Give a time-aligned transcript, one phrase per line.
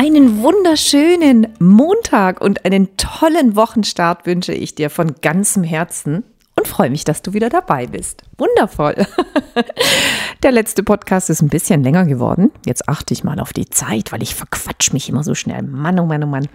[0.00, 6.22] Einen wunderschönen Montag und einen tollen Wochenstart wünsche ich dir von ganzem Herzen
[6.54, 8.22] und freue mich, dass du wieder dabei bist.
[8.36, 8.94] Wundervoll.
[10.44, 12.52] Der letzte Podcast ist ein bisschen länger geworden.
[12.64, 15.64] Jetzt achte ich mal auf die Zeit, weil ich verquatsch mich immer so schnell.
[15.64, 16.46] Mann, oh Mann, oh Mann.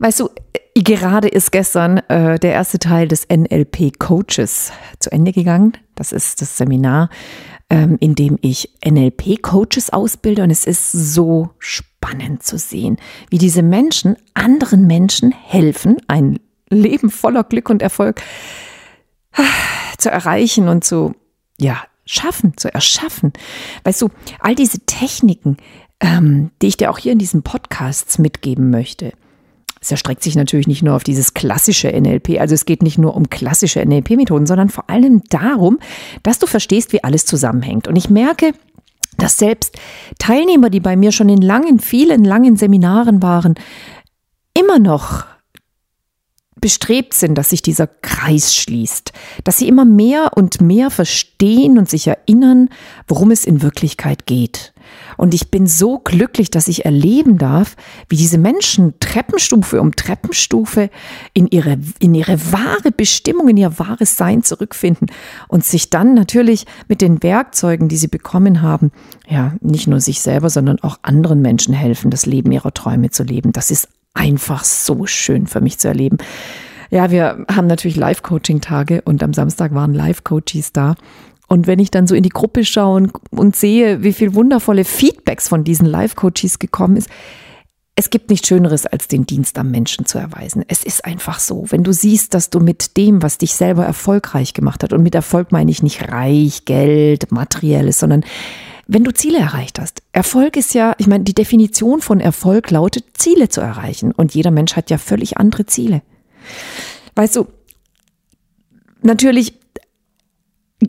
[0.00, 0.28] Weißt du,
[0.74, 5.74] gerade ist gestern äh, der erste Teil des NLP Coaches zu Ende gegangen.
[5.94, 7.08] Das ist das Seminar,
[7.70, 12.96] ähm, in dem ich NLP Coaches ausbilde und es ist so spannend spannend zu sehen,
[13.30, 16.38] wie diese Menschen anderen Menschen helfen, ein
[16.70, 18.22] Leben voller Glück und Erfolg
[19.32, 19.42] ah,
[19.96, 21.14] zu erreichen und zu,
[21.58, 23.32] ja, schaffen, zu erschaffen.
[23.84, 25.56] Weißt du, all diese Techniken,
[26.00, 29.12] ähm, die ich dir auch hier in diesen Podcasts mitgeben möchte,
[29.80, 33.14] es erstreckt sich natürlich nicht nur auf dieses klassische NLP, also es geht nicht nur
[33.14, 35.78] um klassische NLP-Methoden, sondern vor allem darum,
[36.22, 37.88] dass du verstehst, wie alles zusammenhängt.
[37.88, 38.52] Und ich merke,
[39.16, 39.76] dass selbst
[40.18, 43.54] Teilnehmer, die bei mir schon in langen, vielen langen Seminaren waren,
[44.54, 45.24] immer noch
[46.60, 49.12] bestrebt sind, dass sich dieser Kreis schließt,
[49.44, 52.68] dass sie immer mehr und mehr verstehen und sich erinnern,
[53.06, 54.72] worum es in Wirklichkeit geht.
[55.18, 57.76] Und ich bin so glücklich, dass ich erleben darf,
[58.08, 60.88] wie diese Menschen Treppenstufe um Treppenstufe
[61.34, 65.08] in ihre, in ihre wahre Bestimmung, in ihr wahres Sein zurückfinden
[65.48, 68.92] und sich dann natürlich mit den Werkzeugen, die sie bekommen haben,
[69.28, 73.24] ja, nicht nur sich selber, sondern auch anderen Menschen helfen, das Leben ihrer Träume zu
[73.24, 73.52] leben.
[73.52, 76.18] Das ist einfach so schön für mich zu erleben.
[76.90, 80.94] Ja, wir haben natürlich Live-Coaching-Tage und am Samstag waren Live-Coaches da.
[81.48, 84.84] Und wenn ich dann so in die Gruppe schaue und, und sehe, wie viel wundervolle
[84.84, 87.08] Feedbacks von diesen Live-Coaches gekommen ist,
[87.98, 90.64] es gibt nichts Schöneres, als den Dienst am Menschen zu erweisen.
[90.68, 91.64] Es ist einfach so.
[91.70, 95.16] Wenn du siehst, dass du mit dem, was dich selber erfolgreich gemacht hat, und mit
[95.16, 98.24] Erfolg meine ich nicht reich, Geld, materielles, sondern
[98.86, 100.02] wenn du Ziele erreicht hast.
[100.12, 104.12] Erfolg ist ja, ich meine, die Definition von Erfolg lautet, Ziele zu erreichen.
[104.12, 106.02] Und jeder Mensch hat ja völlig andere Ziele.
[107.16, 107.48] Weißt du,
[109.02, 109.54] natürlich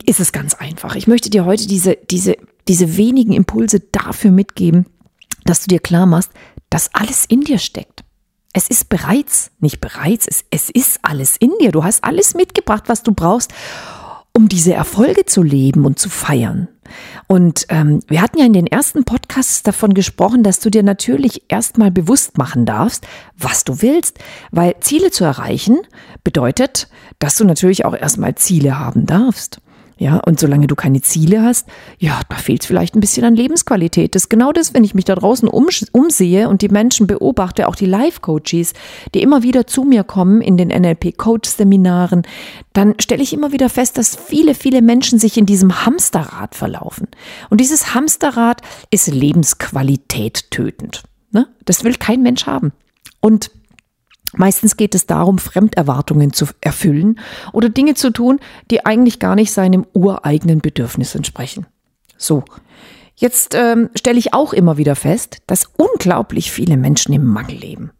[0.04, 0.94] ist es ganz einfach.
[0.94, 2.36] Ich möchte dir heute diese, diese,
[2.68, 4.86] diese wenigen Impulse dafür mitgeben,
[5.44, 6.30] dass du dir klar machst,
[6.68, 8.04] dass alles in dir steckt.
[8.52, 11.72] Es ist bereits, nicht bereits, es, es ist alles in dir.
[11.72, 13.52] Du hast alles mitgebracht, was du brauchst,
[14.32, 16.68] um diese Erfolge zu leben und zu feiern.
[17.28, 21.44] Und ähm, wir hatten ja in den ersten Podcasts davon gesprochen, dass du dir natürlich
[21.48, 24.18] erstmal bewusst machen darfst, was du willst,
[24.50, 25.78] weil Ziele zu erreichen
[26.24, 26.88] bedeutet,
[27.20, 29.60] dass du natürlich auch erstmal Ziele haben darfst.
[30.00, 31.68] Ja, und solange du keine Ziele hast,
[31.98, 34.14] ja, da fehlt es vielleicht ein bisschen an Lebensqualität.
[34.14, 37.68] Das ist genau das, wenn ich mich da draußen um, umsehe und die Menschen beobachte,
[37.68, 38.72] auch die Life-Coaches,
[39.12, 42.22] die immer wieder zu mir kommen in den NLP-Coach-Seminaren,
[42.72, 47.06] dann stelle ich immer wieder fest, dass viele, viele Menschen sich in diesem Hamsterrad verlaufen.
[47.50, 51.02] Und dieses Hamsterrad ist Lebensqualität tötend.
[51.30, 51.46] Ne?
[51.66, 52.72] Das will kein Mensch haben.
[53.20, 53.50] Und
[54.32, 57.18] Meistens geht es darum, Fremderwartungen zu erfüllen
[57.52, 58.38] oder Dinge zu tun,
[58.70, 61.66] die eigentlich gar nicht seinem ureigenen Bedürfnis entsprechen.
[62.16, 62.44] So,
[63.16, 67.90] jetzt ähm, stelle ich auch immer wieder fest, dass unglaublich viele Menschen im Mangel leben.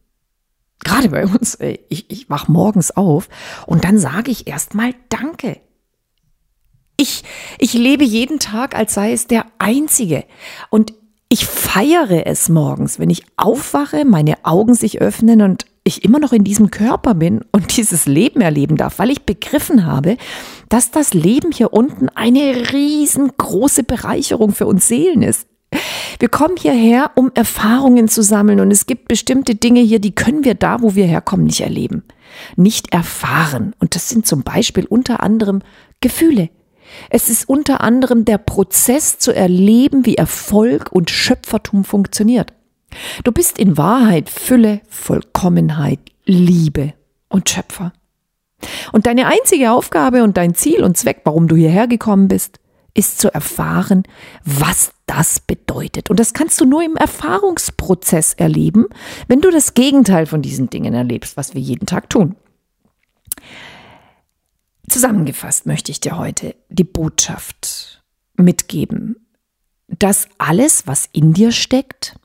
[0.85, 1.59] Gerade bei uns,
[1.89, 3.29] ich, ich wach morgens auf
[3.67, 5.61] und dann sage ich erstmal Danke.
[6.97, 7.25] Ich,
[7.59, 10.25] ich lebe jeden Tag, als sei es der einzige.
[10.69, 10.93] Und
[11.31, 16.33] ich feiere es morgens, wenn ich aufwache, meine Augen sich öffnen und ich immer noch
[16.33, 20.17] in diesem Körper bin und dieses Leben erleben darf, weil ich begriffen habe,
[20.69, 25.47] dass das Leben hier unten eine riesengroße Bereicherung für uns Seelen ist.
[26.19, 30.45] Wir kommen hierher, um Erfahrungen zu sammeln und es gibt bestimmte Dinge hier, die können
[30.45, 32.03] wir da, wo wir herkommen, nicht erleben,
[32.57, 33.75] nicht erfahren.
[33.79, 35.61] Und das sind zum Beispiel unter anderem
[36.01, 36.51] Gefühle.
[37.09, 42.53] Es ist unter anderem der Prozess zu erleben, wie Erfolg und Schöpfertum funktioniert.
[43.25, 46.95] Du bist in Wahrheit Fülle, Vollkommenheit, Liebe
[47.29, 47.93] und Schöpfer.
[48.93, 52.59] Und deine einzige Aufgabe und dein Ziel und Zweck, warum du hierher gekommen bist,
[52.95, 54.03] ist zu erfahren,
[54.45, 56.11] was das bedeutet.
[56.11, 58.87] Und das kannst du nur im Erfahrungsprozess erleben,
[59.29, 62.37] wenn du das Gegenteil von diesen Dingen erlebst, was wir jeden Tag tun.
[64.89, 68.03] Zusammengefasst möchte ich dir heute die Botschaft
[68.35, 69.27] mitgeben,
[69.87, 72.17] dass alles, was in dir steckt,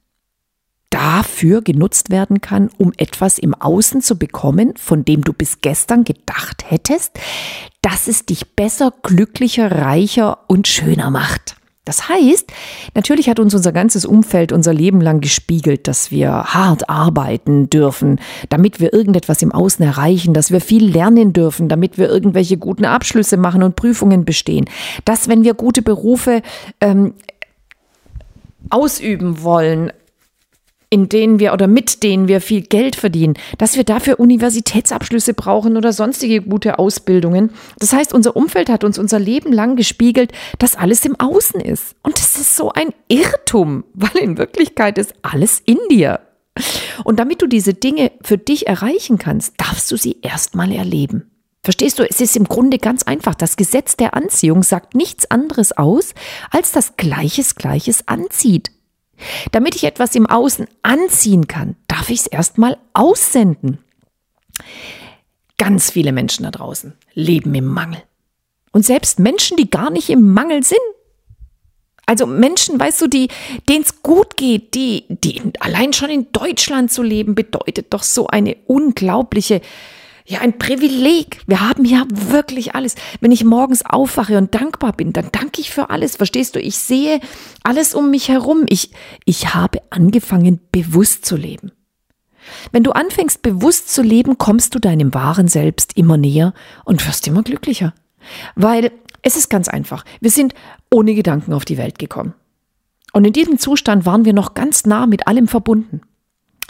[0.96, 6.06] dafür genutzt werden kann, um etwas im Außen zu bekommen, von dem du bis gestern
[6.06, 7.20] gedacht hättest,
[7.82, 11.58] dass es dich besser, glücklicher, reicher und schöner macht.
[11.84, 12.52] Das heißt,
[12.96, 18.20] natürlich hat uns unser ganzes Umfeld unser Leben lang gespiegelt, dass wir hart arbeiten dürfen,
[18.50, 22.86] damit wir irgendetwas im Außen erreichen, dass wir viel lernen dürfen, damit wir irgendwelche guten
[22.86, 24.66] Abschlüsse machen und Prüfungen bestehen,
[25.04, 26.42] dass wenn wir gute Berufe
[26.80, 27.14] ähm,
[28.70, 29.92] ausüben wollen,
[30.90, 35.78] in denen wir oder mit denen wir viel Geld verdienen, dass wir dafür Universitätsabschlüsse brauchen
[35.78, 37.52] oder sonstige gute Ausbildungen.
[37.80, 41.96] Das heißt, unser Umfeld hat uns unser Leben lang gespiegelt, dass alles im Außen ist.
[42.04, 46.20] Und das ist so ein Irrtum, weil in Wirklichkeit ist alles in dir.
[47.04, 51.30] Und damit du diese Dinge für dich erreichen kannst, darfst du sie erstmal erleben.
[51.66, 53.34] Verstehst du, es ist im Grunde ganz einfach.
[53.34, 56.14] Das Gesetz der Anziehung sagt nichts anderes aus,
[56.52, 58.72] als dass Gleiches Gleiches anzieht.
[59.52, 63.80] Damit ich etwas im Außen anziehen kann, darf ich es erstmal aussenden.
[65.58, 68.02] Ganz viele Menschen da draußen leben im Mangel.
[68.72, 70.80] Und selbst Menschen, die gar nicht im Mangel sind.
[72.06, 73.30] Also Menschen, weißt du, die,
[73.68, 78.28] denen es gut geht, die, die allein schon in Deutschland zu leben, bedeutet doch so
[78.28, 79.62] eine unglaubliche
[80.26, 81.42] ja ein Privileg.
[81.48, 82.96] Wir haben ja wirklich alles.
[83.22, 86.16] Wenn ich morgens aufwache und dankbar bin, dann danke ich für alles.
[86.16, 86.60] Verstehst du?
[86.60, 87.20] Ich sehe
[87.64, 88.66] alles um mich herum.
[88.68, 88.92] Ich,
[89.26, 91.72] ich habe angefangen, bewusst zu leben.
[92.72, 97.28] Wenn du anfängst, bewusst zu leben, kommst du deinem wahren Selbst immer näher und wirst
[97.28, 97.94] immer glücklicher.
[98.56, 100.06] Weil es ist ganz einfach.
[100.22, 100.54] Wir sind
[100.92, 102.34] ohne Gedanken auf die Welt gekommen.
[103.14, 106.02] Und in diesem Zustand waren wir noch ganz nah mit allem verbunden.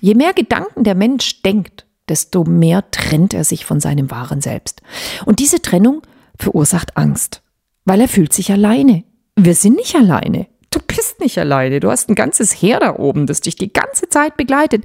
[0.01, 4.81] Je mehr Gedanken der Mensch denkt, desto mehr trennt er sich von seinem wahren Selbst.
[5.25, 6.02] Und diese Trennung
[6.38, 7.42] verursacht Angst,
[7.86, 9.04] weil er fühlt sich alleine.
[9.36, 10.48] Wir sind nicht alleine.
[10.72, 11.80] Du bist nicht alleine.
[11.80, 14.84] Du hast ein ganzes Heer da oben, das dich die ganze Zeit begleitet.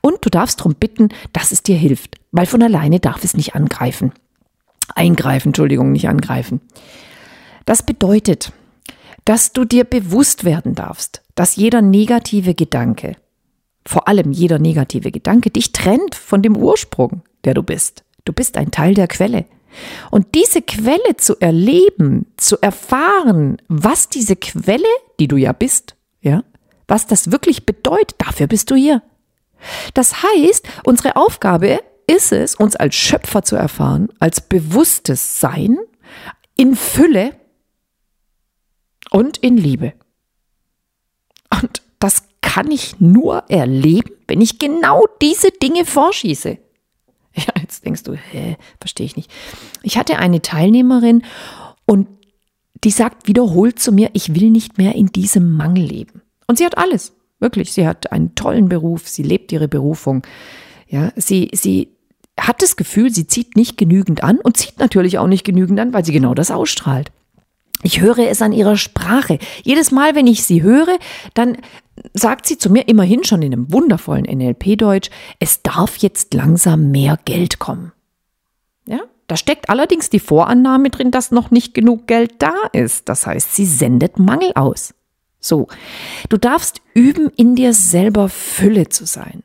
[0.00, 3.54] Und du darfst darum bitten, dass es dir hilft, weil von alleine darf es nicht
[3.54, 4.12] angreifen.
[4.94, 6.60] Eingreifen, Entschuldigung, nicht angreifen.
[7.64, 8.52] Das bedeutet,
[9.24, 13.16] dass du dir bewusst werden darfst, dass jeder negative Gedanke,
[13.86, 18.04] vor allem jeder negative Gedanke dich trennt von dem Ursprung, der du bist.
[18.24, 19.46] Du bist ein Teil der Quelle.
[20.10, 24.88] Und diese Quelle zu erleben, zu erfahren, was diese Quelle,
[25.18, 26.44] die du ja bist, ja,
[26.86, 29.02] was das wirklich bedeutet, dafür bist du hier.
[29.94, 35.78] Das heißt, unsere Aufgabe ist es, uns als Schöpfer zu erfahren, als bewusstes Sein
[36.56, 37.34] in Fülle
[39.10, 39.94] und in Liebe.
[41.62, 41.82] Und
[42.42, 46.58] kann ich nur erleben, wenn ich genau diese Dinge vorschieße.
[47.34, 49.30] Ja, jetzt denkst du, hä, verstehe ich nicht.
[49.82, 51.22] Ich hatte eine Teilnehmerin
[51.86, 52.06] und
[52.84, 56.20] die sagt wiederholt zu mir, ich will nicht mehr in diesem Mangel leben.
[56.46, 57.72] Und sie hat alles, wirklich.
[57.72, 60.26] Sie hat einen tollen Beruf, sie lebt ihre Berufung.
[60.88, 61.88] Ja, sie, sie
[62.38, 65.94] hat das Gefühl, sie zieht nicht genügend an und zieht natürlich auch nicht genügend an,
[65.94, 67.12] weil sie genau das ausstrahlt.
[67.82, 69.38] Ich höre es an ihrer Sprache.
[69.64, 70.98] Jedes Mal, wenn ich sie höre,
[71.34, 71.58] dann
[72.14, 77.18] sagt sie zu mir immerhin schon in einem wundervollen NLP-Deutsch, es darf jetzt langsam mehr
[77.24, 77.92] Geld kommen.
[78.86, 83.08] Ja, da steckt allerdings die Vorannahme drin, dass noch nicht genug Geld da ist.
[83.08, 84.94] Das heißt, sie sendet Mangel aus.
[85.40, 85.66] So,
[86.28, 89.42] du darfst üben, in dir selber Fülle zu sein.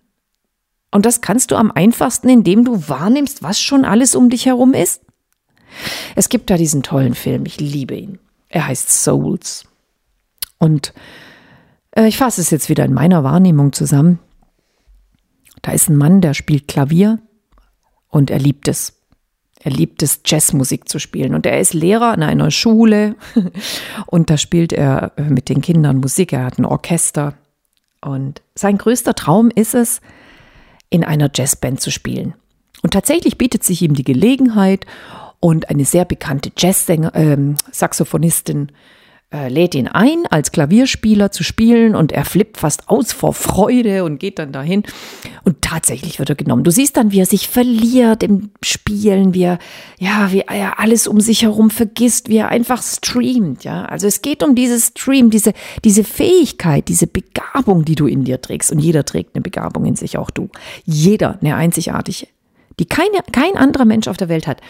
[0.91, 4.73] Und das kannst du am einfachsten, indem du wahrnimmst, was schon alles um dich herum
[4.73, 5.01] ist.
[6.15, 8.19] Es gibt da diesen tollen Film, ich liebe ihn.
[8.49, 9.65] Er heißt Souls.
[10.57, 10.93] Und
[11.91, 14.19] äh, ich fasse es jetzt wieder in meiner Wahrnehmung zusammen.
[15.61, 17.19] Da ist ein Mann, der spielt Klavier
[18.09, 18.93] und er liebt es.
[19.59, 21.33] Er liebt es, Jazzmusik zu spielen.
[21.33, 23.15] Und er ist Lehrer an einer Schule
[24.05, 26.31] und da spielt er äh, mit den Kindern Musik.
[26.33, 27.33] Er hat ein Orchester.
[28.01, 30.01] Und sein größter Traum ist es,
[30.89, 32.35] in einer Jazzband zu spielen.
[32.83, 34.85] Und tatsächlich bietet sich ihm die Gelegenheit
[35.39, 38.73] und eine sehr bekannte Jazz-Saxophonistin äh,
[39.29, 44.05] äh, lädt ihn ein, als Klavierspieler zu spielen und er flippt fast aus vor Freude
[44.05, 44.83] und geht dann dahin.
[45.43, 46.63] Und tatsächlich wird er genommen.
[46.63, 49.59] Du siehst dann, wie er sich verliert im Spielen, wie er,
[49.99, 53.83] ja, wie er alles um sich herum vergisst, wie er einfach streamt, ja.
[53.83, 55.51] Also es geht um dieses Stream, diese,
[55.83, 58.71] diese Fähigkeit, diese Begabung, die du in dir trägst.
[58.71, 60.49] Und jeder trägt eine Begabung in sich, auch du.
[60.85, 62.27] Jeder, eine einzigartige,
[62.79, 64.61] die keine, kein anderer Mensch auf der Welt hat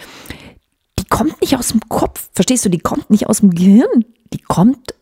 [1.08, 4.94] kommt nicht aus dem Kopf, verstehst du, die kommt nicht aus dem Gehirn, die kommt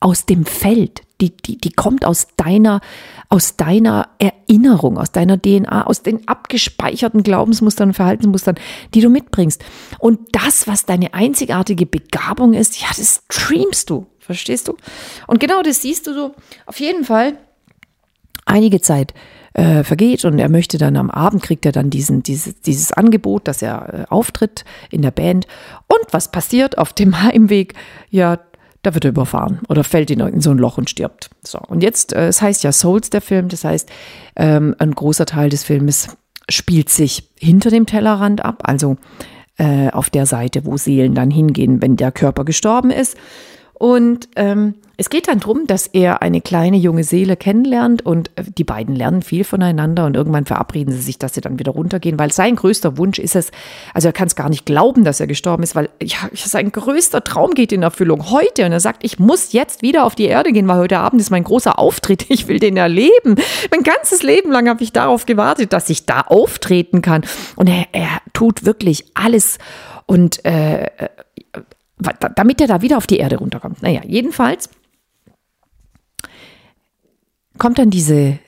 [0.00, 2.80] aus dem Feld, die, die, die kommt aus deiner,
[3.28, 8.56] aus deiner Erinnerung, aus deiner DNA, aus den abgespeicherten Glaubensmustern und Verhaltensmustern,
[8.94, 9.64] die du mitbringst.
[9.98, 14.76] Und das, was deine einzigartige Begabung ist, ja, das streamst du, verstehst du?
[15.26, 16.34] Und genau das siehst du so.
[16.66, 17.38] Auf jeden Fall
[18.48, 19.12] Einige Zeit
[19.56, 23.48] äh, vergeht und er möchte dann am Abend kriegt er dann diesen, dieses, dieses Angebot,
[23.48, 25.46] dass er äh, auftritt in der Band.
[25.88, 27.72] Und was passiert auf dem Heimweg?
[28.10, 28.38] Ja,
[28.82, 31.30] da wird er überfahren oder fällt in so ein Loch und stirbt.
[31.42, 33.88] So, und jetzt, äh, es heißt ja Souls, der Film, das heißt,
[34.36, 36.16] ähm, ein großer Teil des Filmes
[36.50, 38.98] spielt sich hinter dem Tellerrand ab, also
[39.56, 43.16] äh, auf der Seite, wo Seelen dann hingehen, wenn der Körper gestorben ist.
[43.72, 48.44] Und ähm, es geht dann darum, dass er eine kleine junge Seele kennenlernt und äh,
[48.46, 52.18] die beiden lernen viel voneinander und irgendwann verabreden sie sich, dass sie dann wieder runtergehen,
[52.18, 53.50] weil sein größter Wunsch ist es,
[53.92, 57.22] also er kann es gar nicht glauben, dass er gestorben ist, weil ja, sein größter
[57.24, 60.52] Traum geht in Erfüllung heute und er sagt, ich muss jetzt wieder auf die Erde
[60.52, 63.36] gehen, weil heute Abend ist mein großer Auftritt, ich will den erleben.
[63.70, 67.22] Mein ganzes Leben lang habe ich darauf gewartet, dass ich da auftreten kann
[67.56, 69.58] und er, er tut wirklich alles
[70.06, 71.08] und äh, äh
[72.34, 73.82] damit er da wieder auf die Erde runterkommt.
[73.82, 74.68] Naja, jedenfalls
[77.58, 78.38] kommt dann diese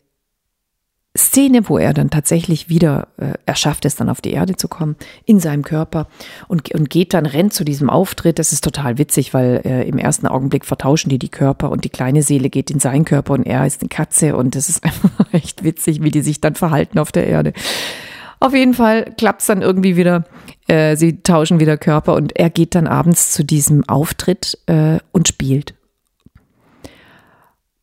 [1.16, 4.68] Szene, wo er dann tatsächlich wieder, äh, er schafft es dann auf die Erde zu
[4.68, 6.06] kommen, in seinem Körper
[6.46, 8.38] und, und geht dann, rennt zu diesem Auftritt.
[8.38, 11.90] Das ist total witzig, weil äh, im ersten Augenblick vertauschen die die Körper und die
[11.90, 15.10] kleine Seele geht in seinen Körper und er ist eine Katze und das ist einfach
[15.32, 17.52] echt witzig, wie die sich dann verhalten auf der Erde.
[18.40, 20.24] Auf jeden Fall klappt es dann irgendwie wieder.
[20.68, 25.26] Äh, sie tauschen wieder Körper und er geht dann abends zu diesem Auftritt äh, und
[25.26, 25.74] spielt.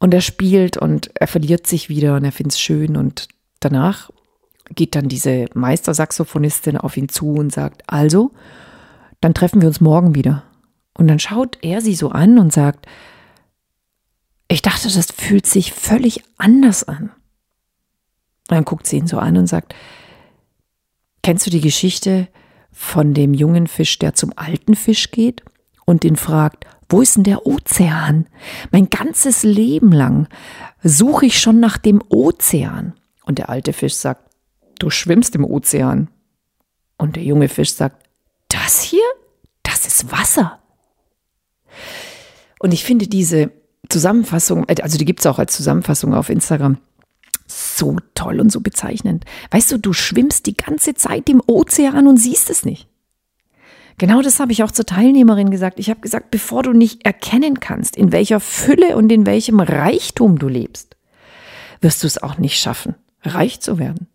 [0.06, 3.28] Und er spielt und er verliert sich wieder und er findet es schön und
[3.60, 4.12] danach
[4.70, 8.30] geht dann diese Meistersaxophonistin auf ihn zu und sagt, also,
[9.20, 10.44] dann treffen wir uns morgen wieder.
[10.94, 12.86] Und dann schaut er sie so an und sagt,
[14.48, 17.06] ich dachte, das fühlt sich völlig anders an.
[17.06, 17.12] Und
[18.50, 19.74] dann guckt sie ihn so an und sagt,
[21.24, 22.28] kennst du die Geschichte
[22.72, 25.42] von dem jungen Fisch, der zum alten Fisch geht
[25.84, 28.28] und den fragt, wo ist denn der Ozean?
[28.72, 30.28] Mein ganzes Leben lang
[30.84, 32.94] suche ich schon nach dem Ozean.
[33.24, 34.30] Und der alte Fisch sagt,
[34.80, 36.10] du schwimmst im Ozean.
[36.98, 38.08] Und der junge Fisch sagt,
[38.50, 39.04] das hier?
[39.64, 40.60] Das ist Wasser.
[42.60, 43.52] Und ich finde diese
[43.90, 46.78] Zusammenfassung, also die gibt es auch als Zusammenfassung auf Instagram,
[47.48, 49.26] so toll und so bezeichnend.
[49.52, 52.88] Weißt du, du schwimmst die ganze Zeit im Ozean und siehst es nicht.
[53.98, 55.80] Genau das habe ich auch zur Teilnehmerin gesagt.
[55.80, 60.38] Ich habe gesagt, bevor du nicht erkennen kannst, in welcher Fülle und in welchem Reichtum
[60.38, 60.98] du lebst,
[61.82, 64.08] wirst du es auch nicht schaffen, reich zu werden.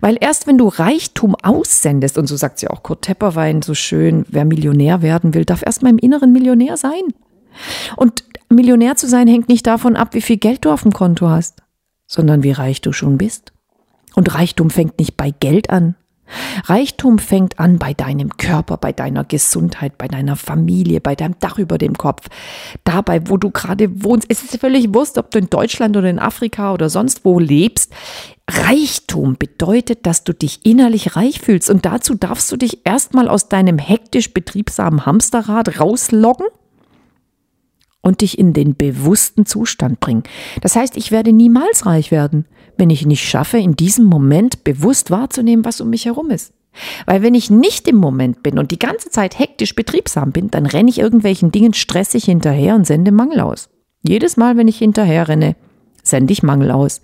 [0.00, 4.24] Weil erst wenn du Reichtum aussendest, und so sagt sie auch Kurt Tepperwein so schön,
[4.28, 7.02] wer Millionär werden will, darf erst mal im Inneren Millionär sein.
[7.96, 11.28] Und Millionär zu sein hängt nicht davon ab, wie viel Geld du auf dem Konto
[11.28, 11.62] hast,
[12.06, 13.52] sondern wie reich du schon bist.
[14.14, 15.94] Und Reichtum fängt nicht bei Geld an,
[16.64, 21.58] Reichtum fängt an bei deinem Körper, bei deiner Gesundheit, bei deiner Familie, bei deinem Dach
[21.58, 22.28] über dem Kopf,
[22.84, 24.26] dabei, wo du gerade wohnst.
[24.30, 27.92] Es ist völlig wurscht, ob du in Deutschland oder in Afrika oder sonst wo lebst.
[28.48, 33.48] Reichtum bedeutet, dass du dich innerlich reich fühlst und dazu darfst du dich erstmal aus
[33.48, 36.46] deinem hektisch betriebsamen Hamsterrad rausloggen
[38.06, 40.22] und dich in den bewussten Zustand bringen.
[40.62, 42.46] Das heißt, ich werde niemals reich werden
[42.76, 46.52] wenn ich nicht schaffe, in diesem Moment bewusst wahrzunehmen, was um mich herum ist.
[47.06, 50.66] Weil wenn ich nicht im Moment bin und die ganze Zeit hektisch betriebsam bin, dann
[50.66, 53.70] renne ich irgendwelchen Dingen stressig hinterher und sende Mangel aus.
[54.02, 55.56] Jedes Mal, wenn ich hinterher renne,
[56.02, 57.00] sende ich Mangel aus.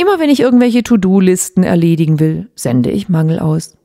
[0.00, 3.76] Immer wenn ich irgendwelche To-Do-Listen erledigen will, sende ich Mangel aus.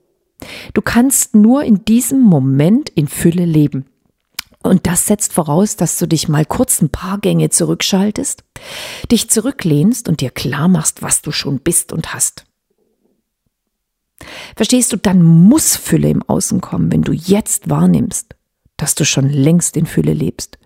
[0.74, 3.86] Du kannst nur in diesem Moment in Fülle leben.
[4.66, 8.44] Und das setzt voraus, dass du dich mal kurz ein paar Gänge zurückschaltest,
[9.12, 12.46] dich zurücklehnst und dir klar machst, was du schon bist und hast.
[14.56, 18.36] Verstehst du, dann muss Fülle im Außen kommen, wenn du jetzt wahrnimmst,
[18.78, 20.58] dass du schon längst in Fülle lebst.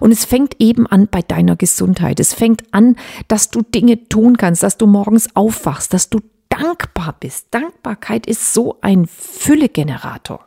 [0.00, 2.18] Und es fängt eben an bei deiner Gesundheit.
[2.18, 2.96] Es fängt an,
[3.28, 7.46] dass du Dinge tun kannst, dass du morgens aufwachst, dass du dankbar bist.
[7.52, 10.44] Dankbarkeit ist so ein Füllegenerator.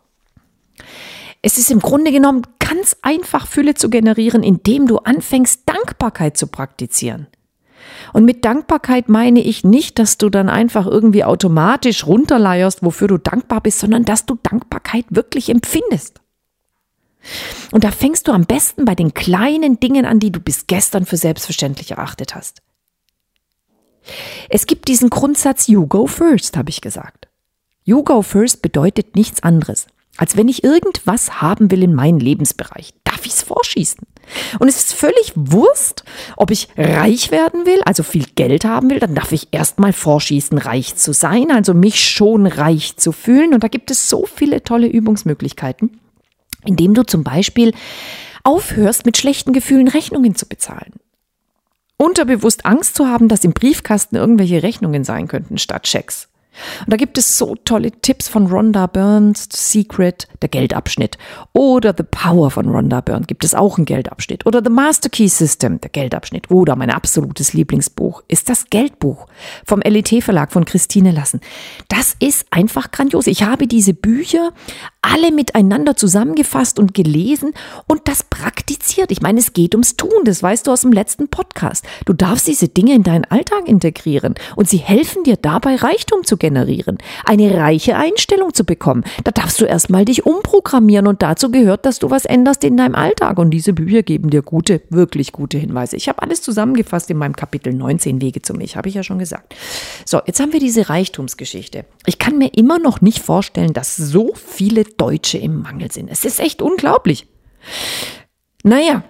[1.45, 6.47] Es ist im Grunde genommen ganz einfach, Fülle zu generieren, indem du anfängst, Dankbarkeit zu
[6.47, 7.27] praktizieren.
[8.13, 13.19] Und mit Dankbarkeit meine ich nicht, dass du dann einfach irgendwie automatisch runterleierst, wofür du
[13.19, 16.19] dankbar bist, sondern dass du Dankbarkeit wirklich empfindest.
[17.71, 21.05] Und da fängst du am besten bei den kleinen Dingen an, die du bis gestern
[21.05, 22.63] für selbstverständlich erachtet hast.
[24.49, 27.27] Es gibt diesen Grundsatz You go first, habe ich gesagt.
[27.83, 29.85] You go first bedeutet nichts anderes.
[30.17, 34.05] Als wenn ich irgendwas haben will in meinem Lebensbereich, darf ich es vorschießen.
[34.59, 36.03] Und es ist völlig Wurst,
[36.37, 40.57] ob ich reich werden will, also viel Geld haben will, dann darf ich erstmal vorschießen,
[40.57, 43.53] reich zu sein, also mich schon reich zu fühlen.
[43.53, 45.99] Und da gibt es so viele tolle Übungsmöglichkeiten,
[46.65, 47.73] indem du zum Beispiel
[48.43, 50.93] aufhörst, mit schlechten Gefühlen Rechnungen zu bezahlen.
[51.97, 56.29] Unterbewusst Angst zu haben, dass im Briefkasten irgendwelche Rechnungen sein könnten statt Schecks.
[56.81, 61.17] Und da gibt es so tolle Tipps von Rhonda Burns, Secret, der Geldabschnitt.
[61.53, 64.45] Oder The Power von Rhonda Burns gibt es auch einen Geldabschnitt.
[64.45, 66.51] Oder The Master Key System, der Geldabschnitt.
[66.51, 69.27] Oder mein absolutes Lieblingsbuch ist das Geldbuch
[69.65, 71.41] vom LET Verlag von Christine Lassen.
[71.87, 73.27] Das ist einfach grandios.
[73.27, 74.51] Ich habe diese Bücher
[75.01, 77.53] alle miteinander zusammengefasst und gelesen
[77.87, 79.11] und das praktiziert.
[79.11, 81.85] Ich meine, es geht ums Tun, das weißt du aus dem letzten Podcast.
[82.05, 86.37] Du darfst diese Dinge in deinen Alltag integrieren und sie helfen dir dabei, Reichtum zu
[86.45, 89.03] generieren, eine reiche Einstellung zu bekommen.
[89.23, 92.93] Da darfst du erstmal dich umprogrammieren und dazu gehört, dass du was änderst in deinem
[92.93, 95.95] Alltag und diese Bücher geben dir gute, wirklich gute Hinweise.
[95.95, 99.17] Ich habe alles zusammengefasst in meinem Kapitel 19 Wege zu mich, habe ich ja schon
[99.17, 99.55] gesagt.
[100.05, 101.85] So, jetzt haben wir diese Reichtumsgeschichte.
[102.05, 106.11] Ich kann mir immer noch nicht vorstellen, dass so viele Deutsche im Mangel sind.
[106.11, 107.25] Es ist echt unglaublich.
[108.61, 109.03] Naja,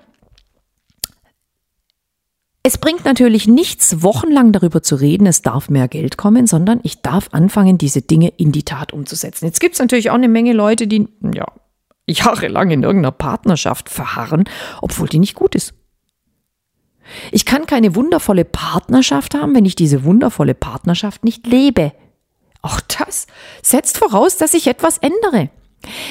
[2.66, 7.04] es bringt natürlich nichts, wochenlang darüber zu reden, es darf mehr Geld kommen, sondern ich
[7.04, 9.46] darf anfangen, diese Dinge in die Tat umzusetzen.
[9.46, 11.46] Jetzt gibt es natürlich auch eine Menge Leute, die ja,
[12.08, 14.46] jahrelang in irgendeiner Partnerschaft verharren,
[14.82, 15.76] obwohl die nicht gut ist.
[17.32, 21.92] Ich kann keine wundervolle Partnerschaft haben, wenn ich diese wundervolle Partnerschaft nicht lebe.
[22.64, 23.28] Auch das
[23.62, 25.52] setzt voraus, dass ich etwas ändere.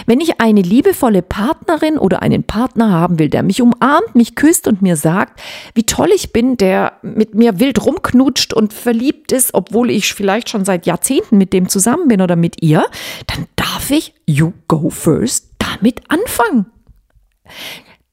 [0.07, 4.69] Wenn ich eine liebevolle Partnerin oder einen Partner haben will, der mich umarmt, mich küsst
[4.69, 5.40] und mir sagt,
[5.75, 10.49] wie toll ich bin, der mit mir wild rumknutscht und verliebt ist, obwohl ich vielleicht
[10.49, 12.85] schon seit Jahrzehnten mit dem zusammen bin oder mit ihr,
[13.26, 16.66] dann darf ich You Go First damit anfangen.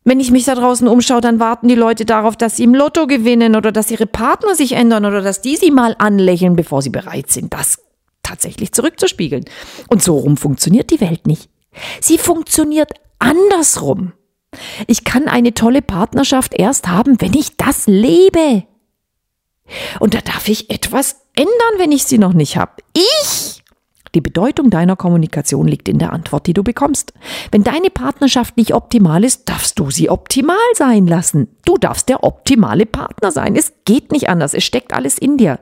[0.03, 3.05] Wenn ich mich da draußen umschaue, dann warten die Leute darauf, dass sie im Lotto
[3.05, 6.89] gewinnen oder dass ihre Partner sich ändern oder dass die sie mal anlächeln, bevor sie
[6.89, 7.53] bereit sind.
[7.53, 7.77] Das
[8.23, 9.45] tatsächlich zurückzuspiegeln.
[9.89, 11.50] Und so rum funktioniert die Welt nicht.
[11.99, 14.13] Sie funktioniert andersrum.
[14.87, 18.63] Ich kann eine tolle Partnerschaft erst haben, wenn ich das lebe.
[19.99, 22.73] Und da darf ich etwas ändern, wenn ich sie noch nicht habe.
[22.93, 23.63] Ich!
[24.13, 27.13] Die Bedeutung deiner Kommunikation liegt in der Antwort, die du bekommst.
[27.49, 31.47] Wenn deine Partnerschaft nicht optimal ist, darfst du sie optimal sein lassen.
[31.63, 33.55] Du darfst der optimale Partner sein.
[33.55, 34.53] Es geht nicht anders.
[34.53, 35.61] Es steckt alles in dir,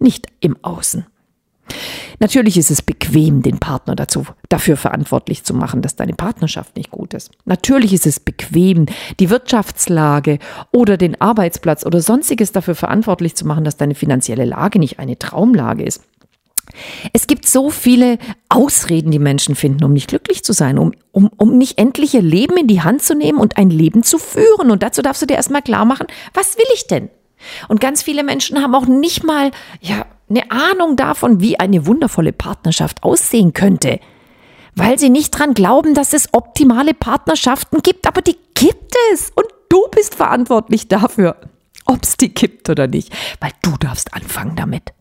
[0.00, 1.06] nicht im Außen.
[2.20, 6.90] Natürlich ist es bequem, den Partner dazu, dafür verantwortlich zu machen, dass deine Partnerschaft nicht
[6.90, 7.30] gut ist.
[7.44, 8.86] Natürlich ist es bequem,
[9.20, 10.38] die Wirtschaftslage
[10.72, 15.18] oder den Arbeitsplatz oder sonstiges dafür verantwortlich zu machen, dass deine finanzielle Lage nicht eine
[15.18, 16.02] Traumlage ist.
[17.12, 21.30] Es gibt so viele Ausreden, die Menschen finden, um nicht glücklich zu sein, um, um,
[21.36, 24.70] um nicht endlich ihr Leben in die Hand zu nehmen und ein Leben zu führen.
[24.70, 27.10] Und dazu darfst du dir erstmal klar machen, was will ich denn?
[27.68, 29.50] Und ganz viele Menschen haben auch nicht mal,
[29.80, 34.00] ja, eine Ahnung davon, wie eine wundervolle Partnerschaft aussehen könnte,
[34.74, 39.30] weil sie nicht dran glauben, dass es optimale Partnerschaften gibt, aber die gibt es.
[39.34, 41.36] Und du bist verantwortlich dafür,
[41.84, 44.92] ob es die gibt oder nicht, weil du darfst anfangen damit.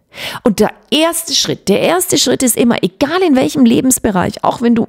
[0.43, 4.75] Und der erste Schritt, der erste Schritt ist immer, egal in welchem Lebensbereich, auch wenn
[4.75, 4.85] du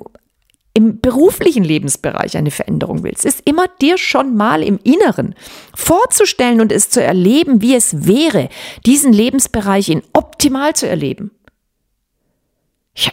[0.75, 5.37] im beruflichen Lebensbereich eine Veränderung willst, ist immer dir schon mal im Inneren
[5.75, 8.49] vorzustellen und es zu erleben, wie es wäre,
[8.85, 11.31] diesen Lebensbereich in optimal zu erleben.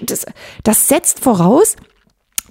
[0.02, 0.26] Das,
[0.64, 1.76] das setzt voraus,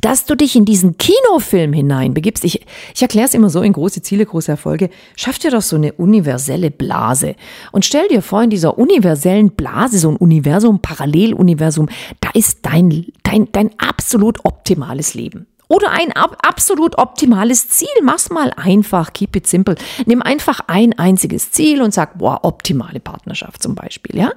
[0.00, 2.44] dass du dich in diesen Kinofilm hineinbegibst.
[2.44, 4.90] Ich, ich erkläre es immer so in große Ziele, große Erfolge.
[5.16, 7.36] Schaff dir doch so eine universelle Blase.
[7.72, 11.88] Und stell dir vor, in dieser universellen Blase, so ein Universum, Paralleluniversum,
[12.20, 15.46] da ist dein, dein, dein absolut optimales Leben.
[15.68, 17.88] Oder ein ab, absolut optimales Ziel.
[18.02, 19.76] Mach's mal einfach, keep it simple.
[20.04, 24.32] Nimm einfach ein einziges Ziel und sag, boah, optimale Partnerschaft zum Beispiel, ja?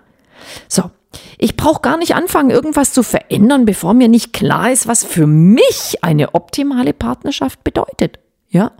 [0.67, 0.91] So,
[1.37, 5.27] ich brauche gar nicht anfangen, irgendwas zu verändern, bevor mir nicht klar ist, was für
[5.27, 8.19] mich eine optimale Partnerschaft bedeutet.
[8.49, 8.71] Ja?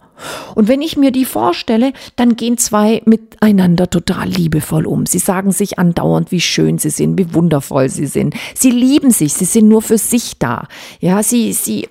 [0.55, 5.05] Und wenn ich mir die vorstelle, dann gehen zwei miteinander total liebevoll um.
[5.05, 8.35] Sie sagen sich andauernd, wie schön sie sind, wie wundervoll sie sind.
[8.53, 10.67] Sie lieben sich, sie sind nur für sich da.
[10.99, 11.89] Ja, sie, sie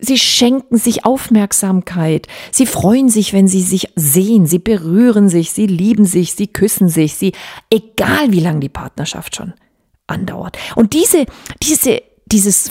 [0.00, 2.26] Sie schenken sich Aufmerksamkeit.
[2.50, 4.44] Sie freuen sich, wenn sie sich sehen.
[4.44, 5.52] Sie berühren sich.
[5.52, 6.34] Sie lieben sich.
[6.34, 7.14] Sie küssen sich.
[7.14, 7.32] Sie,
[7.70, 9.54] egal wie lang die Partnerschaft schon
[10.06, 10.58] andauert.
[10.76, 11.26] Und diese,
[11.62, 12.70] diese, dieses,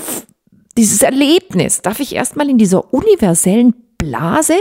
[0.78, 4.56] dieses Erlebnis darf ich erstmal in dieser universellen Blase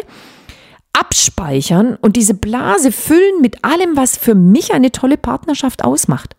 [0.92, 6.36] abspeichern und diese Blase füllen mit allem, was für mich eine tolle Partnerschaft ausmacht.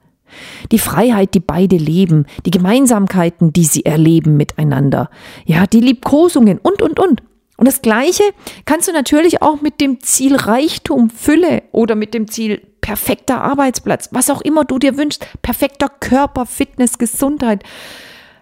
[0.72, 5.10] Die Freiheit, die beide leben, die Gemeinsamkeiten, die sie erleben miteinander,
[5.46, 7.22] ja, die Liebkosungen und, und, und.
[7.56, 8.24] Und das Gleiche
[8.66, 14.10] kannst du natürlich auch mit dem Ziel Reichtum, Fülle oder mit dem Ziel perfekter Arbeitsplatz,
[14.12, 17.64] was auch immer du dir wünschst, perfekter Körper, Fitness, Gesundheit,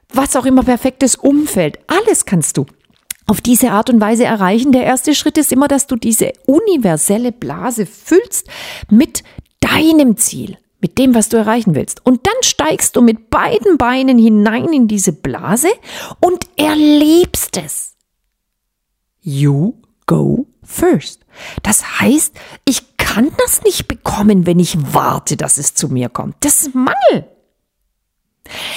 [0.10, 2.66] was auch immer, perfektes Umfeld, alles kannst du
[3.28, 4.72] auf diese Art und Weise erreichen.
[4.74, 8.48] Der erste Schritt ist immer, dass du diese universelle Blase füllst
[8.90, 9.24] mit
[9.62, 12.04] deinem Ziel, mit dem, was du erreichen willst.
[12.04, 15.70] Und dann steigst du mit beiden Beinen hinein in diese Blase
[16.20, 17.94] und erlebst es.
[19.22, 19.76] You
[20.08, 21.22] go first.
[21.62, 22.34] Das heißt,
[22.66, 23.88] ich kann das nicht
[24.22, 26.36] bekommen, wenn ich warte, dass es zu mir kommt.
[26.42, 27.28] Das ist Mangel.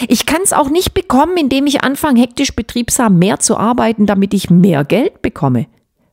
[0.08, 4.34] Ich kann es auch nicht bekommen, indem ich anfange, hektisch betriebsam mehr zu arbeiten, damit
[4.34, 5.66] ich mehr Geld bekomme.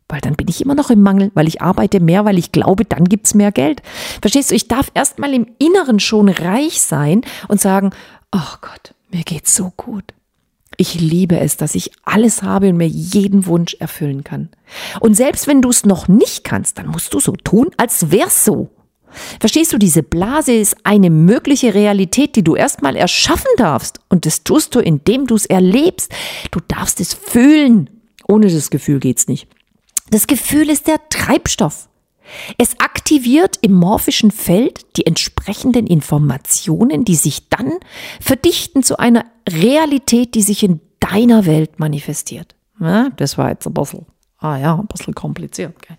[0.07, 2.85] Weil dann bin ich immer noch im Mangel, weil ich arbeite mehr, weil ich glaube,
[2.85, 3.81] dann gibt's mehr Geld.
[4.21, 7.91] Verstehst du, ich darf erstmal im Inneren schon reich sein und sagen,
[8.33, 10.05] oh Gott, mir geht's so gut.
[10.77, 14.49] Ich liebe es, dass ich alles habe und mir jeden Wunsch erfüllen kann.
[14.99, 18.43] Und selbst wenn du es noch nicht kannst, dann musst du so tun, als wär's
[18.43, 18.69] so.
[19.39, 23.99] Verstehst du, diese Blase ist eine mögliche Realität, die du erstmal erschaffen darfst.
[24.09, 26.11] Und das tust du, indem du es erlebst.
[26.51, 27.89] Du darfst es fühlen.
[28.27, 29.47] Ohne das Gefühl geht's nicht.
[30.09, 31.87] Das Gefühl ist der Treibstoff.
[32.57, 37.73] Es aktiviert im morphischen Feld die entsprechenden Informationen, die sich dann
[38.19, 42.55] verdichten zu einer Realität, die sich in deiner Welt manifestiert.
[42.79, 44.05] Ja, das war jetzt ein bisschen
[44.43, 45.75] Ah ja, ein bisschen kompliziert.
[45.87, 45.95] Gell?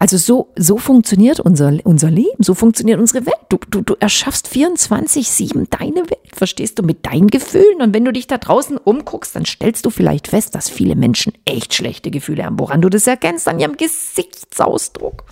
[0.00, 3.36] Also so, so funktioniert unser, unser Leben, so funktioniert unsere Welt.
[3.48, 7.80] Du, du, du erschaffst 24-7 deine Welt, verstehst du, mit deinen Gefühlen.
[7.80, 11.34] Und wenn du dich da draußen umguckst, dann stellst du vielleicht fest, dass viele Menschen
[11.44, 12.58] echt schlechte Gefühle haben.
[12.58, 13.46] Woran du das erkennst?
[13.46, 15.22] An ihrem Gesichtsausdruck.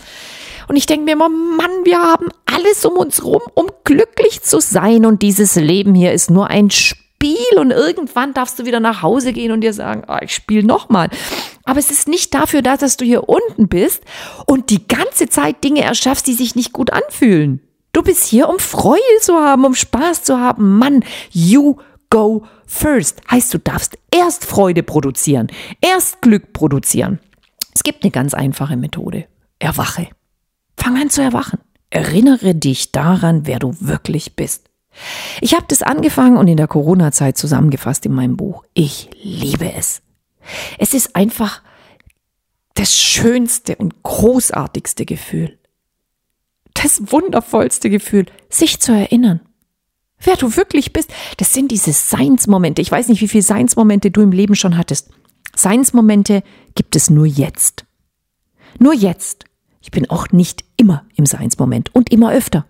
[0.68, 4.60] Und ich denke mir immer, Mann, wir haben alles um uns rum, um glücklich zu
[4.60, 5.04] sein.
[5.04, 9.00] Und dieses Leben hier ist nur ein Spiel Spiel und irgendwann darfst du wieder nach
[9.00, 11.08] Hause gehen und dir sagen, oh, ich spiele nochmal.
[11.64, 14.02] Aber es ist nicht dafür da, dass du hier unten bist
[14.46, 17.62] und die ganze Zeit Dinge erschaffst, die sich nicht gut anfühlen.
[17.92, 20.76] Du bist hier, um Freude zu haben, um Spaß zu haben.
[20.76, 21.76] Mann, you
[22.10, 23.22] go first.
[23.30, 25.46] Heißt, du darfst erst Freude produzieren,
[25.80, 27.18] erst Glück produzieren.
[27.74, 29.26] Es gibt eine ganz einfache Methode.
[29.58, 30.08] Erwache.
[30.76, 31.60] Fang an zu erwachen.
[31.88, 34.68] Erinnere dich daran, wer du wirklich bist.
[35.40, 38.64] Ich habe das angefangen und in der Corona-Zeit zusammengefasst in meinem Buch.
[38.74, 40.02] Ich liebe es.
[40.78, 41.62] Es ist einfach
[42.74, 45.58] das schönste und großartigste Gefühl.
[46.74, 49.40] Das wundervollste Gefühl, sich zu erinnern.
[50.18, 52.82] Wer du wirklich bist, das sind diese Seinsmomente.
[52.82, 55.10] Ich weiß nicht, wie viele Seinsmomente du im Leben schon hattest.
[55.54, 56.42] Seinsmomente
[56.74, 57.86] gibt es nur jetzt.
[58.78, 59.44] Nur jetzt.
[59.80, 62.66] Ich bin auch nicht immer im Seinsmoment und immer öfter.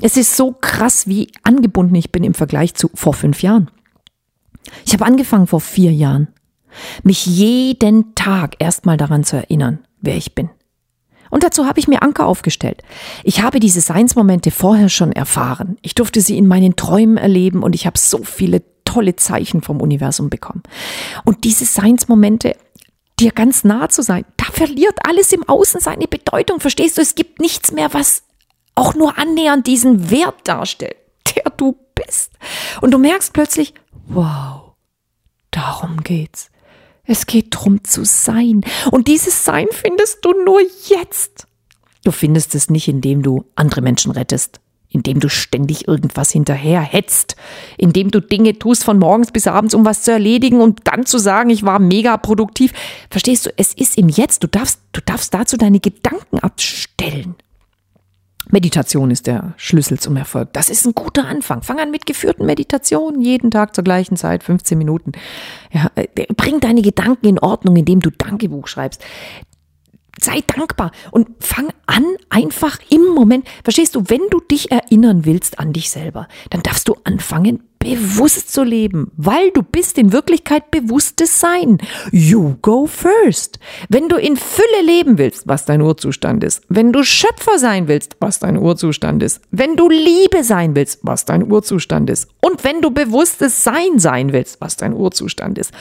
[0.00, 3.70] Es ist so krass, wie angebunden ich bin im Vergleich zu vor fünf Jahren.
[4.84, 6.28] Ich habe angefangen vor vier Jahren,
[7.02, 10.50] mich jeden Tag erstmal daran zu erinnern, wer ich bin.
[11.30, 12.82] Und dazu habe ich mir Anker aufgestellt.
[13.22, 15.78] Ich habe diese Seinsmomente vorher schon erfahren.
[15.80, 19.80] Ich durfte sie in meinen Träumen erleben und ich habe so viele tolle Zeichen vom
[19.80, 20.64] Universum bekommen.
[21.24, 22.56] Und diese Seinsmomente,
[23.20, 26.58] dir ganz nah zu sein, da verliert alles im Außen seine Bedeutung.
[26.58, 27.02] Verstehst du?
[27.02, 28.24] Es gibt nichts mehr, was
[28.80, 30.96] auch nur annähernd diesen Wert darstellt,
[31.36, 32.32] der du bist.
[32.80, 33.74] Und du merkst plötzlich,
[34.06, 34.72] wow,
[35.50, 36.50] darum geht's.
[37.04, 38.62] Es geht drum zu sein.
[38.90, 41.46] Und dieses Sein findest du nur jetzt.
[42.04, 47.36] Du findest es nicht, indem du andere Menschen rettest, indem du ständig irgendwas hinterher hetzt,
[47.76, 51.18] indem du Dinge tust von morgens bis abends, um was zu erledigen und dann zu
[51.18, 52.72] sagen, ich war mega produktiv.
[53.10, 54.42] Verstehst du, es ist im Jetzt.
[54.42, 57.34] Du darfst, du darfst dazu deine Gedanken abstellen.
[58.50, 60.52] Meditation ist der Schlüssel zum Erfolg.
[60.52, 61.62] Das ist ein guter Anfang.
[61.62, 65.12] Fang an mit geführten Meditationen jeden Tag zur gleichen Zeit, 15 Minuten.
[65.72, 69.02] Ja, äh, bring deine Gedanken in Ordnung, indem du Dankebuch schreibst
[70.22, 73.46] sei dankbar und fang an einfach im Moment.
[73.64, 78.52] Verstehst du, wenn du dich erinnern willst an dich selber, dann darfst du anfangen, bewusst
[78.52, 81.78] zu leben, weil du bist in Wirklichkeit bewusstes Sein.
[82.12, 83.58] You go first.
[83.88, 88.16] Wenn du in Fülle leben willst, was dein Urzustand ist, wenn du Schöpfer sein willst,
[88.20, 92.82] was dein Urzustand ist, wenn du Liebe sein willst, was dein Urzustand ist und wenn
[92.82, 95.72] du bewusstes Sein sein willst, was dein Urzustand ist,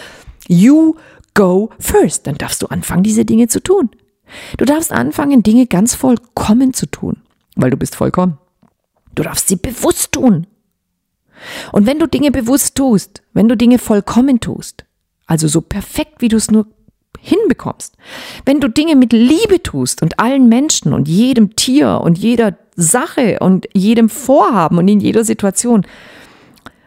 [0.48, 0.96] you
[1.34, 2.26] go first.
[2.26, 3.90] Dann darfst du anfangen, diese Dinge zu tun.
[4.58, 7.18] Du darfst anfangen, Dinge ganz vollkommen zu tun,
[7.58, 8.38] weil du bist vollkommen.
[9.16, 10.48] Du darfst sie bewusst tun.
[11.71, 14.86] Und wenn du Dinge bewusst tust, wenn du Dinge vollkommen tust,
[15.25, 16.67] also so perfekt, wie du es nur
[17.19, 17.95] hinbekommst,
[18.45, 23.39] wenn du Dinge mit Liebe tust und allen Menschen und jedem Tier und jeder Sache
[23.39, 25.86] und jedem Vorhaben und in jeder Situation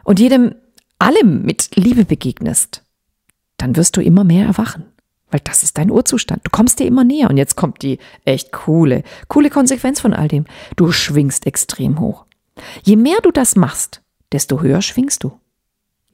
[0.04, 0.54] und jedem
[0.98, 2.82] allem mit Liebe begegnest,
[3.58, 4.84] dann wirst du immer mehr erwachen.
[5.30, 6.42] Weil das ist dein Urzustand.
[6.44, 7.30] Du kommst dir immer näher.
[7.30, 10.44] Und jetzt kommt die echt coole, coole Konsequenz von all dem.
[10.76, 12.26] Du schwingst extrem hoch.
[12.82, 14.01] Je mehr du das machst,
[14.32, 15.32] desto höher schwingst du.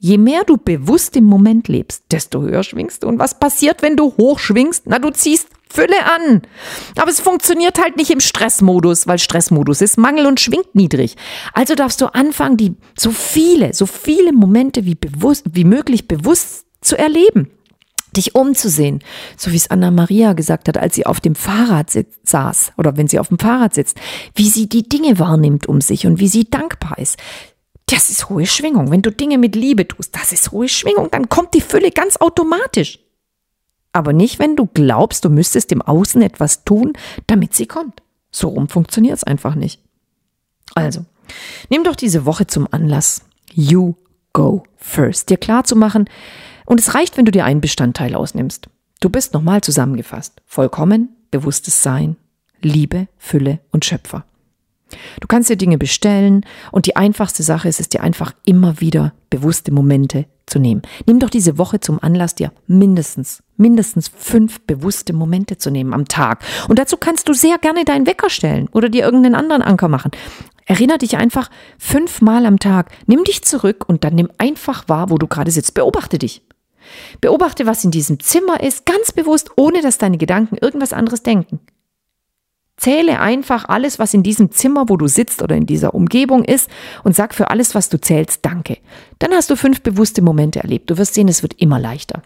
[0.01, 3.07] Je mehr du bewusst im Moment lebst, desto höher schwingst du.
[3.07, 4.83] Und was passiert, wenn du hoch schwingst?
[4.85, 6.41] Na, du ziehst Fülle an.
[6.95, 11.15] Aber es funktioniert halt nicht im Stressmodus, weil Stressmodus ist Mangel und schwingt niedrig.
[11.53, 16.65] Also darfst du anfangen, die so viele, so viele Momente wie bewusst, wie möglich bewusst
[16.81, 17.51] zu erleben.
[18.15, 19.03] Dich umzusehen,
[19.37, 21.91] so wie es Anna Maria gesagt hat, als sie auf dem Fahrrad
[22.23, 23.99] saß oder wenn sie auf dem Fahrrad sitzt,
[24.33, 27.17] wie sie die Dinge wahrnimmt um sich und wie sie dankbar ist.
[27.89, 28.91] Das ist hohe Schwingung.
[28.91, 32.17] Wenn du Dinge mit Liebe tust, das ist hohe Schwingung, dann kommt die Fülle ganz
[32.17, 32.99] automatisch.
[33.93, 36.93] Aber nicht, wenn du glaubst, du müsstest im Außen etwas tun,
[37.25, 38.03] damit sie kommt.
[38.31, 39.81] So rum funktioniert es einfach nicht.
[40.75, 41.05] Also,
[41.69, 43.23] nimm doch diese Woche zum Anlass.
[43.51, 43.95] You
[44.33, 45.31] go first.
[45.31, 46.07] Dir klar zu machen,
[46.69, 48.69] und es reicht, wenn du dir einen Bestandteil ausnimmst.
[48.99, 50.43] Du bist nochmal zusammengefasst.
[50.45, 52.15] Vollkommen, bewusstes Sein,
[52.61, 54.25] Liebe, Fülle und Schöpfer.
[55.19, 59.13] Du kannst dir Dinge bestellen und die einfachste Sache ist es dir einfach immer wieder
[59.29, 60.81] bewusste Momente zu nehmen.
[61.05, 66.05] Nimm doch diese Woche zum Anlass, dir mindestens, mindestens fünf bewusste Momente zu nehmen am
[66.05, 66.43] Tag.
[66.67, 70.11] Und dazu kannst du sehr gerne deinen Wecker stellen oder dir irgendeinen anderen Anker machen.
[70.65, 72.91] Erinner dich einfach fünfmal am Tag.
[73.07, 75.73] Nimm dich zurück und dann nimm einfach wahr, wo du gerade sitzt.
[75.73, 76.43] Beobachte dich.
[77.21, 81.59] Beobachte, was in diesem Zimmer ist, ganz bewusst, ohne dass deine Gedanken irgendwas anderes denken.
[82.79, 86.69] Zähle einfach alles, was in diesem Zimmer, wo du sitzt oder in dieser Umgebung ist
[87.03, 88.77] und sag für alles, was du zählst, danke.
[89.19, 90.89] Dann hast du fünf bewusste Momente erlebt.
[90.89, 92.21] Du wirst sehen, es wird immer leichter.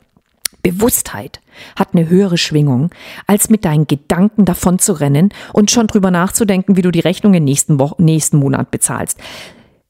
[0.61, 1.41] Bewusstheit
[1.75, 2.91] hat eine höhere Schwingung,
[3.27, 7.33] als mit deinen Gedanken davon zu rennen und schon drüber nachzudenken, wie du die Rechnung
[7.33, 9.19] im nächsten, Woche, nächsten Monat bezahlst.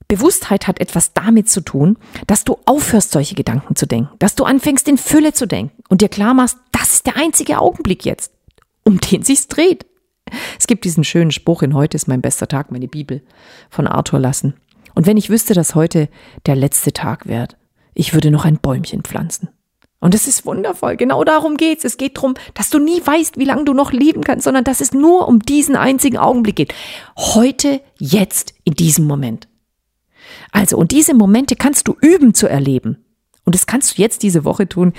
[0.07, 4.45] Bewusstheit hat etwas damit zu tun, dass du aufhörst, solche Gedanken zu denken, dass du
[4.45, 8.31] anfängst, in Fülle zu denken und dir klar machst, das ist der einzige Augenblick jetzt,
[8.83, 9.85] um den sich's dreht.
[10.59, 13.21] Es gibt diesen schönen Spruch in Heute ist mein bester Tag, meine Bibel
[13.69, 14.53] von Arthur Lassen.
[14.95, 16.09] Und wenn ich wüsste, dass heute
[16.45, 17.49] der letzte Tag wäre,
[17.93, 19.49] ich würde noch ein Bäumchen pflanzen.
[19.99, 20.97] Und es ist wundervoll.
[20.97, 21.85] Genau darum geht's.
[21.85, 24.81] Es geht darum, dass du nie weißt, wie lange du noch leben kannst, sondern dass
[24.81, 26.73] es nur um diesen einzigen Augenblick geht.
[27.17, 29.47] Heute, jetzt, in diesem Moment.
[30.51, 33.05] Also, und diese Momente kannst du üben zu erleben.
[33.45, 34.91] Und das kannst du jetzt diese Woche tun,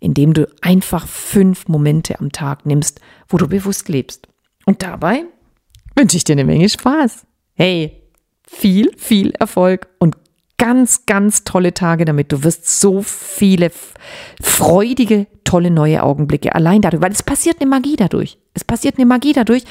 [0.00, 4.28] indem du einfach fünf Momente am Tag nimmst, wo du bewusst lebst.
[4.66, 5.24] Und dabei
[5.94, 7.26] wünsche ich dir eine Menge Spaß.
[7.54, 8.02] Hey,
[8.46, 10.16] viel, viel Erfolg und
[10.58, 12.32] ganz, ganz tolle Tage damit.
[12.32, 13.70] Du wirst so viele
[14.42, 18.38] freudige, tolle neue Augenblicke allein dadurch, weil es passiert eine Magie dadurch.
[18.54, 19.64] Es passiert eine Magie dadurch.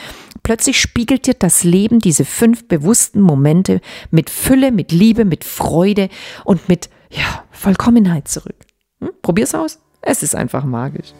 [0.43, 3.81] Plötzlich spiegelt dir das Leben diese fünf bewussten Momente
[4.11, 6.09] mit Fülle, mit Liebe, mit Freude
[6.43, 8.55] und mit ja, Vollkommenheit zurück.
[9.01, 9.11] Hm?
[9.21, 9.79] Probier's aus.
[10.07, 11.13] Es ist einfach magisch.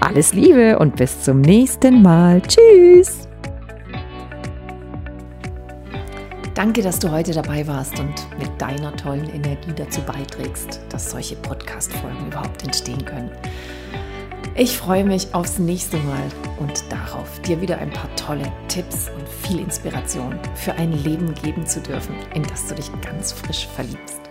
[0.00, 2.42] Alles Liebe und bis zum nächsten Mal.
[2.42, 3.28] Tschüss.
[6.52, 11.36] Danke, dass du heute dabei warst und mit deiner tollen Energie dazu beiträgst, dass solche
[11.36, 13.30] Podcast-Folgen überhaupt entstehen können.
[14.56, 16.22] Ich freue mich aufs nächste Mal
[16.58, 21.64] und darauf, dir wieder ein paar tolle Tipps und viel Inspiration für ein Leben geben
[21.64, 24.21] zu dürfen, in das du dich ganz frisch verliebst.